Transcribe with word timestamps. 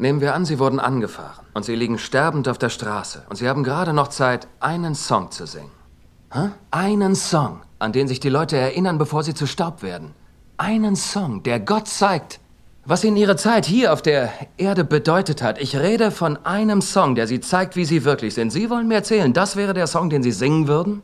Nehmen 0.00 0.20
wir 0.20 0.34
an, 0.34 0.44
Sie 0.44 0.60
wurden 0.60 0.78
angefahren 0.78 1.44
und 1.54 1.64
Sie 1.64 1.74
liegen 1.74 1.98
sterbend 1.98 2.48
auf 2.48 2.56
der 2.56 2.68
Straße 2.68 3.24
und 3.28 3.34
Sie 3.34 3.48
haben 3.48 3.64
gerade 3.64 3.92
noch 3.92 4.08
Zeit, 4.08 4.46
einen 4.60 4.94
Song 4.94 5.32
zu 5.32 5.44
singen. 5.44 5.72
Hä? 6.32 6.50
Einen 6.70 7.16
Song, 7.16 7.62
an 7.80 7.92
den 7.92 8.06
sich 8.06 8.20
die 8.20 8.28
Leute 8.28 8.56
erinnern, 8.56 8.98
bevor 8.98 9.24
sie 9.24 9.34
zu 9.34 9.46
Staub 9.46 9.82
werden. 9.82 10.14
Einen 10.56 10.94
Song, 10.94 11.42
der 11.42 11.58
Gott 11.58 11.88
zeigt, 11.88 12.38
was 12.84 13.02
ihnen 13.02 13.16
ihre 13.16 13.34
Zeit 13.34 13.66
hier 13.66 13.92
auf 13.92 14.00
der 14.00 14.30
Erde 14.56 14.84
bedeutet 14.84 15.42
hat. 15.42 15.60
Ich 15.60 15.76
rede 15.76 16.12
von 16.12 16.38
einem 16.44 16.80
Song, 16.80 17.16
der 17.16 17.26
sie 17.26 17.40
zeigt, 17.40 17.74
wie 17.74 17.84
sie 17.84 18.04
wirklich 18.04 18.34
sind. 18.34 18.50
Sie 18.50 18.70
wollen 18.70 18.86
mir 18.86 18.96
erzählen, 18.96 19.32
das 19.32 19.56
wäre 19.56 19.74
der 19.74 19.88
Song, 19.88 20.10
den 20.10 20.22
Sie 20.22 20.32
singen 20.32 20.68
würden? 20.68 21.02